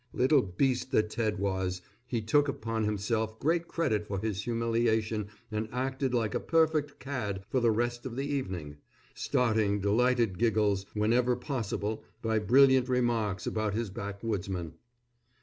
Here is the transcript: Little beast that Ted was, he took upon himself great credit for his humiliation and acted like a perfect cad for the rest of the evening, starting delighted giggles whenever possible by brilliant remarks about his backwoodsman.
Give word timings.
Little 0.13 0.41
beast 0.41 0.89
that 0.93 1.11
Ted 1.11 1.37
was, 1.37 1.83
he 2.07 2.23
took 2.23 2.47
upon 2.47 2.85
himself 2.85 3.37
great 3.39 3.67
credit 3.67 4.07
for 4.07 4.17
his 4.17 4.41
humiliation 4.45 5.27
and 5.51 5.69
acted 5.71 6.11
like 6.11 6.33
a 6.33 6.39
perfect 6.39 6.99
cad 6.99 7.43
for 7.51 7.59
the 7.59 7.69
rest 7.69 8.07
of 8.07 8.15
the 8.15 8.25
evening, 8.25 8.77
starting 9.13 9.79
delighted 9.79 10.39
giggles 10.39 10.87
whenever 10.95 11.35
possible 11.35 12.03
by 12.23 12.39
brilliant 12.39 12.89
remarks 12.89 13.45
about 13.45 13.75
his 13.75 13.91
backwoodsman. 13.91 14.73